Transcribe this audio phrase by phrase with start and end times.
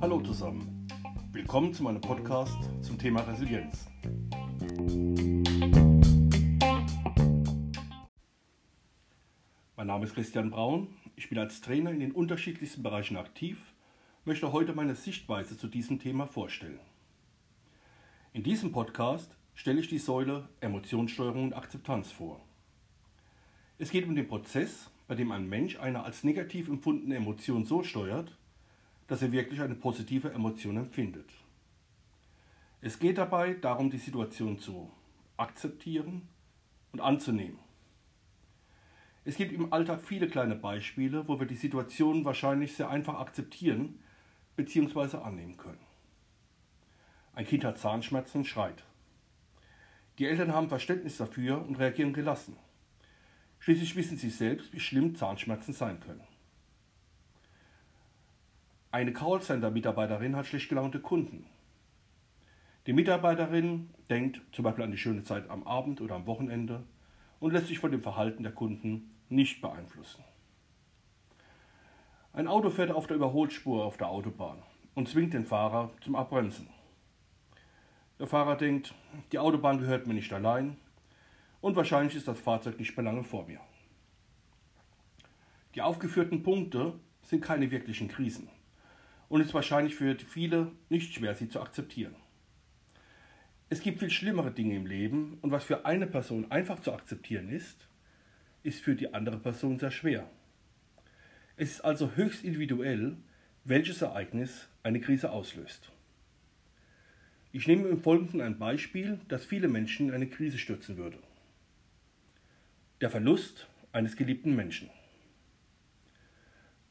[0.00, 0.88] Hallo zusammen,
[1.30, 3.86] willkommen zu meinem Podcast zum Thema Resilienz.
[9.76, 13.56] Mein Name ist Christian Braun, ich bin als Trainer in den unterschiedlichsten Bereichen aktiv,
[14.24, 16.80] möchte heute meine Sichtweise zu diesem Thema vorstellen.
[18.32, 22.40] In diesem Podcast stelle ich die Säule Emotionssteuerung und Akzeptanz vor.
[23.78, 27.82] Es geht um den Prozess, bei dem ein Mensch eine als negativ empfundene Emotion so
[27.82, 28.36] steuert,
[29.08, 31.30] dass er wirklich eine positive Emotion empfindet.
[32.80, 34.90] Es geht dabei darum, die Situation zu
[35.36, 36.28] akzeptieren
[36.92, 37.58] und anzunehmen.
[39.24, 44.00] Es gibt im Alltag viele kleine Beispiele, wo wir die Situation wahrscheinlich sehr einfach akzeptieren
[44.56, 45.18] bzw.
[45.18, 45.78] annehmen können.
[47.34, 48.84] Ein Kind hat Zahnschmerzen und schreit.
[50.18, 52.56] Die Eltern haben Verständnis dafür und reagieren gelassen.
[53.62, 56.24] Schließlich wissen sie selbst, wie schlimm Zahnschmerzen sein können.
[58.90, 61.46] Eine Callcenter-Mitarbeiterin hat schlecht gelaunte Kunden.
[62.88, 66.82] Die Mitarbeiterin denkt zum Beispiel an die schöne Zeit am Abend oder am Wochenende
[67.38, 70.24] und lässt sich von dem Verhalten der Kunden nicht beeinflussen.
[72.32, 74.60] Ein Auto fährt auf der Überholspur auf der Autobahn
[74.96, 76.68] und zwingt den Fahrer zum Abbremsen.
[78.18, 78.92] Der Fahrer denkt,
[79.30, 80.78] die Autobahn gehört mir nicht allein
[81.62, 83.60] und wahrscheinlich ist das Fahrzeug nicht mehr lange vor mir.
[85.74, 88.50] Die aufgeführten Punkte sind keine wirklichen Krisen
[89.30, 92.14] und es ist wahrscheinlich für viele nicht schwer, sie zu akzeptieren.
[93.70, 97.48] Es gibt viel schlimmere Dinge im Leben und was für eine Person einfach zu akzeptieren
[97.48, 97.88] ist,
[98.62, 100.28] ist für die andere Person sehr schwer.
[101.56, 103.16] Es ist also höchst individuell,
[103.64, 105.90] welches Ereignis eine Krise auslöst.
[107.52, 111.18] Ich nehme im Folgenden ein Beispiel, das viele Menschen in eine Krise stürzen würde.
[113.02, 114.88] Der Verlust eines geliebten Menschen.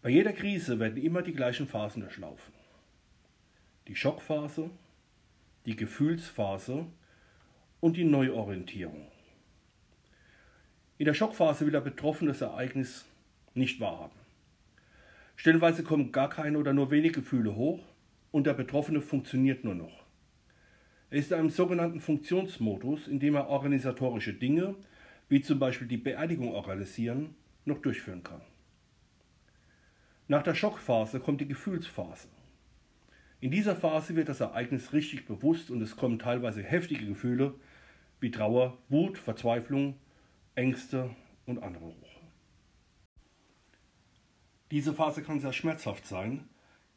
[0.01, 2.53] Bei jeder Krise werden immer die gleichen Phasen durchlaufen.
[3.87, 4.69] Die Schockphase,
[5.65, 6.85] die Gefühlsphase
[7.79, 9.07] und die Neuorientierung.
[10.97, 13.05] In der Schockphase will der Betroffene das Ereignis
[13.53, 14.19] nicht wahrhaben.
[15.37, 17.79] Stellenweise kommen gar keine oder nur wenige Gefühle hoch
[18.31, 20.03] und der Betroffene funktioniert nur noch.
[21.09, 24.75] Er ist in einem sogenannten Funktionsmodus, in dem er organisatorische Dinge,
[25.31, 28.41] wie zum Beispiel die Beerdigung organisieren, noch durchführen kann.
[30.27, 32.27] Nach der Schockphase kommt die Gefühlsphase.
[33.39, 37.53] In dieser Phase wird das Ereignis richtig bewusst und es kommen teilweise heftige Gefühle
[38.19, 39.95] wie Trauer, Wut, Verzweiflung,
[40.55, 41.15] Ängste
[41.45, 42.19] und andere hoch.
[44.69, 46.49] Diese Phase kann sehr schmerzhaft sein,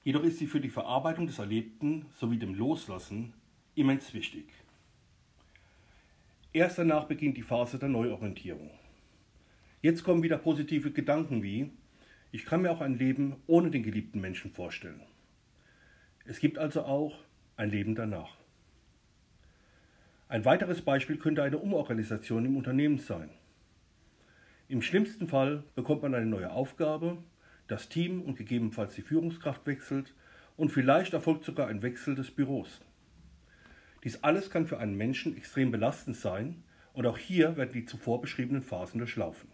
[0.02, 3.32] jedoch ist sie für die Verarbeitung des Erlebten sowie dem Loslassen
[3.76, 4.63] immens wichtig.
[6.54, 8.70] Erst danach beginnt die Phase der Neuorientierung.
[9.82, 11.72] Jetzt kommen wieder positive Gedanken wie,
[12.30, 15.00] ich kann mir auch ein Leben ohne den geliebten Menschen vorstellen.
[16.24, 17.18] Es gibt also auch
[17.56, 18.36] ein Leben danach.
[20.28, 23.30] Ein weiteres Beispiel könnte eine Umorganisation im Unternehmen sein.
[24.68, 27.18] Im schlimmsten Fall bekommt man eine neue Aufgabe,
[27.66, 30.14] das Team und gegebenenfalls die Führungskraft wechselt
[30.56, 32.80] und vielleicht erfolgt sogar ein Wechsel des Büros.
[34.04, 38.20] Dies alles kann für einen Menschen extrem belastend sein und auch hier werden die zuvor
[38.20, 39.48] beschriebenen Phasen durchlaufen.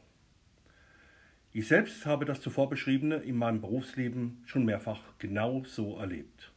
[1.53, 6.53] Ich selbst habe das zuvor beschriebene in meinem Berufsleben schon mehrfach genau so erlebt.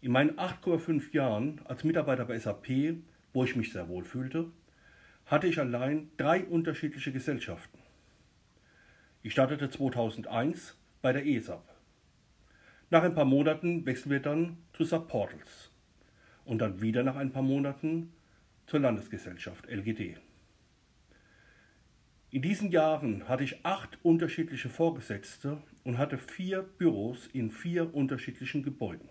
[0.00, 2.96] In meinen 8,5 Jahren als Mitarbeiter bei SAP,
[3.32, 4.50] wo ich mich sehr wohl fühlte,
[5.26, 7.78] hatte ich allein drei unterschiedliche Gesellschaften.
[9.22, 11.64] Ich startete 2001 bei der ESAP.
[12.90, 15.71] Nach ein paar Monaten wechseln wir dann zu Subportals
[16.44, 18.12] und dann wieder nach ein paar Monaten
[18.66, 20.16] zur Landesgesellschaft LGD.
[22.30, 28.62] In diesen Jahren hatte ich acht unterschiedliche Vorgesetzte und hatte vier Büros in vier unterschiedlichen
[28.62, 29.08] Gebäuden.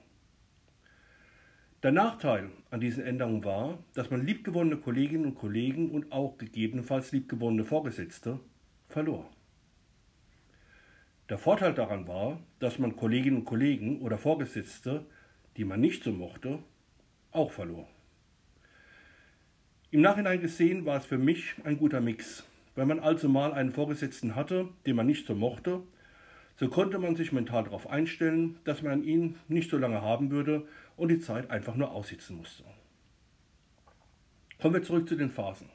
[1.84, 7.12] Der Nachteil an diesen Änderungen war, dass man liebgewonnene Kolleginnen und Kollegen und auch gegebenenfalls
[7.12, 8.40] liebgewonnene Vorgesetzte
[8.88, 9.30] verlor.
[11.30, 15.06] Der Vorteil daran war, dass man Kolleginnen und Kollegen oder Vorgesetzte,
[15.58, 16.60] die man nicht so mochte,
[17.32, 17.88] auch verlor.
[19.92, 22.46] Im Nachhinein gesehen war es für mich ein guter Mix.
[22.76, 25.82] Wenn man also mal einen Vorgesetzten hatte, den man nicht so mochte,
[26.56, 30.68] so konnte man sich mental darauf einstellen, dass man ihn nicht so lange haben würde
[30.96, 32.64] und die Zeit einfach nur aussitzen musste.
[34.62, 35.70] Kommen wir zurück zu den Phasen.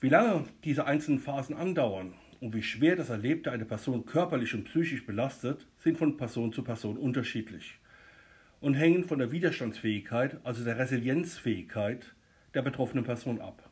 [0.00, 4.64] Wie lange diese einzelnen Phasen andauern und wie schwer das Erlebte eine Person körperlich und
[4.64, 7.78] psychisch belastet, sind von Person zu Person unterschiedlich
[8.64, 12.14] und hängen von der Widerstandsfähigkeit, also der Resilienzfähigkeit
[12.54, 13.68] der betroffenen Person ab.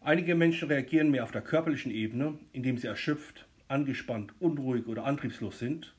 [0.00, 5.58] Einige Menschen reagieren mehr auf der körperlichen Ebene, indem sie erschöpft, angespannt, unruhig oder antriebslos
[5.58, 5.96] sind.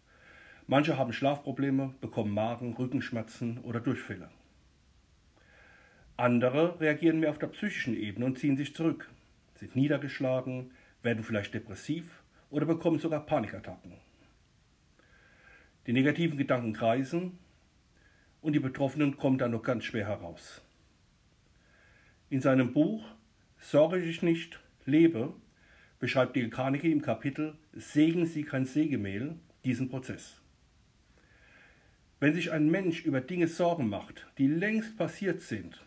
[0.65, 4.29] Manche haben Schlafprobleme, bekommen Magen, Rückenschmerzen oder Durchfälle.
[6.15, 9.09] Andere reagieren mehr auf der psychischen Ebene und ziehen sich zurück,
[9.55, 10.71] sind niedergeschlagen,
[11.03, 13.91] werden vielleicht depressiv oder bekommen sogar Panikattacken.
[15.87, 17.39] Die negativen Gedanken kreisen
[18.41, 20.61] und die Betroffenen kommen dann noch ganz schwer heraus.
[22.29, 23.03] In seinem Buch
[23.57, 25.33] Sorge dich nicht, lebe
[25.99, 30.41] beschreibt Dale Carnegie im Kapitel Segen Sie kein Sägemehl diesen Prozess.
[32.19, 35.83] Wenn sich ein Mensch über Dinge Sorgen macht, die längst passiert sind,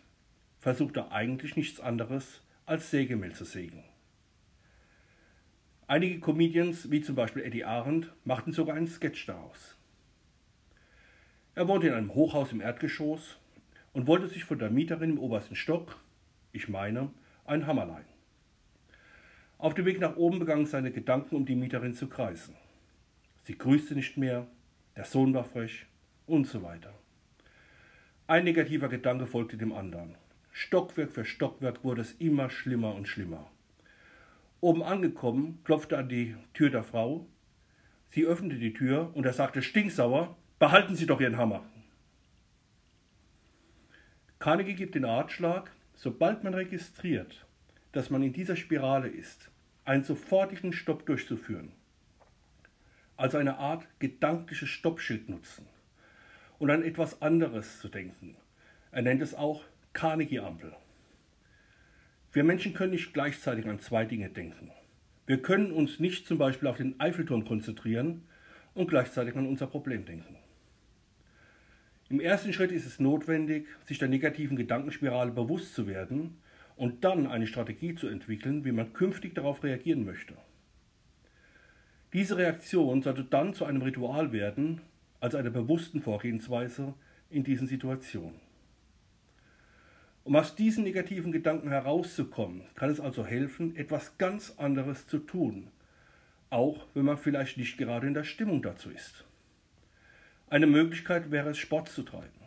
[0.59, 3.85] versucht er eigentlich nichts anderes als Sägemehl zu sägen.
[5.87, 9.77] Einige Comedians, wie zum Beispiel Eddie Arendt, machten sogar einen Sketch daraus.
[11.57, 13.39] Er wohnte in einem Hochhaus im Erdgeschoss
[13.93, 16.01] und wollte sich von der Mieterin im obersten Stock,
[16.53, 17.11] ich meine,
[17.45, 18.15] ein Hammer leihen.
[19.59, 22.57] Auf dem Weg nach oben begannen seine Gedanken, um die Mieterin zu kreisen.
[23.45, 24.49] Sie grüßte nicht mehr,
[24.97, 25.87] der Sohn war frech
[26.27, 26.93] und so weiter.
[28.27, 30.17] Ein negativer Gedanke folgte dem anderen.
[30.51, 33.49] Stockwerk für Stockwerk wurde es immer schlimmer und schlimmer.
[34.61, 37.27] Oben angekommen, klopfte an die Tür der Frau.
[38.11, 41.63] Sie öffnete die Tür und er sagte stinksauer, behalten Sie doch Ihren Hammer.
[44.39, 47.45] Carnegie gibt den Ratschlag, sobald man registriert,
[47.93, 49.51] dass man in dieser Spirale ist,
[49.85, 51.73] einen sofortigen Stopp durchzuführen.
[53.19, 55.67] Also eine Art gedankliches Stoppschild nutzen
[56.59, 58.35] und an etwas anderes zu denken.
[58.91, 60.75] Er nennt es auch Carnegie-Ampel.
[62.33, 64.71] Wir Menschen können nicht gleichzeitig an zwei Dinge denken.
[65.27, 68.27] Wir können uns nicht zum Beispiel auf den Eiffelturm konzentrieren
[68.73, 70.39] und gleichzeitig an unser Problem denken.
[72.11, 76.37] Im ersten Schritt ist es notwendig, sich der negativen Gedankenspirale bewusst zu werden
[76.77, 80.35] und dann eine Strategie zu entwickeln, wie man künftig darauf reagieren möchte.
[82.13, 84.81] Diese Reaktion sollte dann zu einem Ritual werden,
[85.21, 86.95] als einer bewussten Vorgehensweise
[87.31, 88.39] in diesen Situationen.
[90.23, 95.69] Um aus diesen negativen Gedanken herauszukommen, kann es also helfen, etwas ganz anderes zu tun,
[96.51, 99.25] auch wenn man vielleicht nicht gerade in der Stimmung dazu ist.
[100.55, 102.39] Eine Möglichkeit wäre es, Sport zu treiben,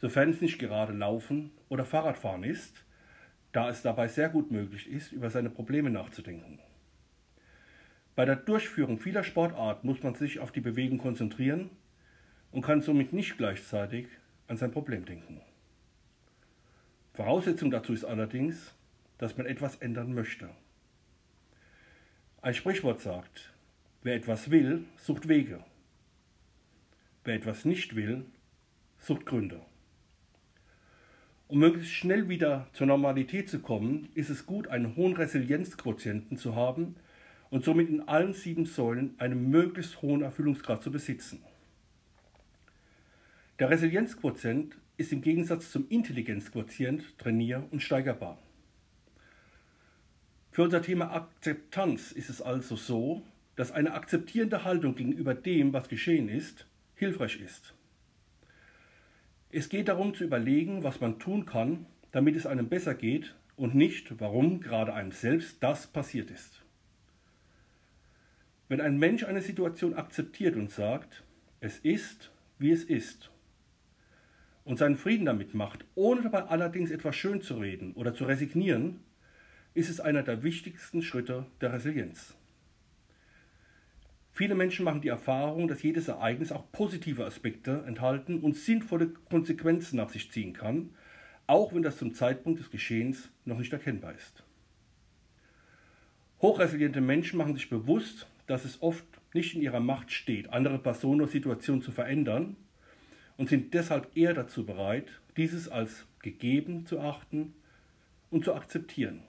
[0.00, 2.84] sofern es nicht gerade Laufen oder Fahrradfahren ist,
[3.50, 6.60] da es dabei sehr gut möglich ist, über seine Probleme nachzudenken.
[8.14, 11.70] Bei der Durchführung vieler Sportarten muss man sich auf die Bewegung konzentrieren
[12.52, 14.06] und kann somit nicht gleichzeitig
[14.46, 15.40] an sein Problem denken.
[17.14, 18.76] Voraussetzung dazu ist allerdings,
[19.18, 20.50] dass man etwas ändern möchte.
[22.42, 23.52] Ein Sprichwort sagt,
[24.04, 25.64] wer etwas will, sucht Wege.
[27.28, 28.24] Wer etwas nicht will,
[28.98, 29.60] sucht Gründe.
[31.46, 36.56] Um möglichst schnell wieder zur Normalität zu kommen, ist es gut, einen hohen Resilienzquotienten zu
[36.56, 36.96] haben
[37.50, 41.42] und somit in allen sieben Säulen einen möglichst hohen Erfüllungsgrad zu besitzen.
[43.58, 48.38] Der Resilienzquotient ist im Gegensatz zum Intelligenzquotient trainier- und steigerbar.
[50.50, 53.20] Für unser Thema Akzeptanz ist es also so,
[53.54, 56.64] dass eine akzeptierende Haltung gegenüber dem, was geschehen ist,
[56.98, 57.74] hilfreich ist.
[59.50, 63.74] Es geht darum zu überlegen, was man tun kann, damit es einem besser geht und
[63.74, 66.62] nicht, warum gerade einem selbst das passiert ist.
[68.68, 71.24] Wenn ein Mensch eine Situation akzeptiert und sagt,
[71.60, 73.30] es ist, wie es ist,
[74.64, 79.00] und seinen Frieden damit macht, ohne dabei allerdings etwas schön zu reden oder zu resignieren,
[79.72, 82.37] ist es einer der wichtigsten Schritte der Resilienz.
[84.38, 89.96] Viele Menschen machen die Erfahrung, dass jedes Ereignis auch positive Aspekte enthalten und sinnvolle Konsequenzen
[89.96, 90.90] nach sich ziehen kann,
[91.48, 94.44] auch wenn das zum Zeitpunkt des Geschehens noch nicht erkennbar ist.
[96.40, 99.04] Hochresiliente Menschen machen sich bewusst, dass es oft
[99.34, 102.54] nicht in ihrer Macht steht, andere Personen oder Situationen zu verändern
[103.38, 107.54] und sind deshalb eher dazu bereit, dieses als gegeben zu achten
[108.30, 109.24] und zu akzeptieren.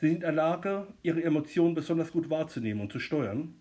[0.00, 3.54] Sie sind in der Lage, ihre Emotionen besonders gut wahrzunehmen und zu steuern,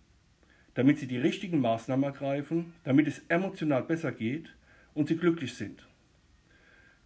[0.73, 4.53] damit sie die richtigen Maßnahmen ergreifen, damit es emotional besser geht
[4.93, 5.87] und sie glücklich sind.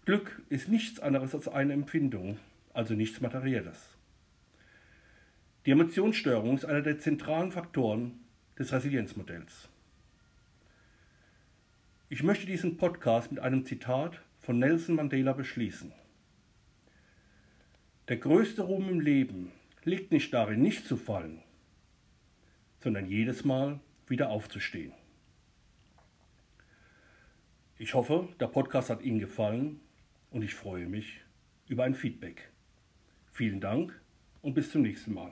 [0.05, 2.39] Glück ist nichts anderes als eine Empfindung,
[2.73, 3.95] also nichts Materielles.
[5.65, 8.19] Die Emotionssteuerung ist einer der zentralen Faktoren
[8.57, 9.69] des Resilienzmodells.
[12.09, 15.91] Ich möchte diesen Podcast mit einem Zitat von Nelson Mandela beschließen.
[18.09, 19.51] Der größte Ruhm im Leben
[19.83, 21.43] liegt nicht darin, nicht zu fallen,
[22.79, 24.93] sondern jedes Mal wieder aufzustehen.
[27.77, 29.79] Ich hoffe, der Podcast hat Ihnen gefallen
[30.31, 31.21] und ich freue mich
[31.67, 32.49] über ein Feedback.
[33.31, 34.01] Vielen Dank
[34.41, 35.31] und bis zum nächsten Mal.